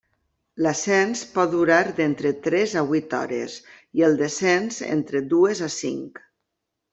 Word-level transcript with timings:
L'ascens 0.65 1.19
pot 1.35 1.51
durar 1.51 1.81
d'entre 1.99 2.31
tres 2.47 2.73
a 2.81 2.83
vuit 2.93 3.13
hores 3.19 3.59
i 4.01 4.07
el 4.09 4.17
descens 4.23 4.81
entre 4.97 5.23
dues 5.35 5.63
a 5.69 5.71
cinc. 5.77 6.25